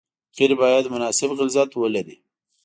[0.37, 2.17] قیر باید مناسب غلظت ولري